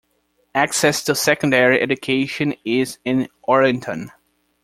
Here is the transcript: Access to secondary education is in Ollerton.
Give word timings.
Access 0.55 1.03
to 1.03 1.13
secondary 1.13 1.79
education 1.79 2.55
is 2.65 2.97
in 3.05 3.27
Ollerton. 3.47 4.09